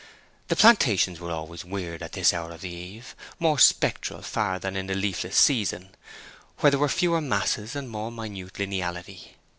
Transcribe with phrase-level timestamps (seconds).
[0.47, 4.95] The plantations were always weird at this hour of eve—more spectral far than in the
[4.95, 5.93] leafless season,
[6.57, 9.35] when there were fewer masses and more minute lineality.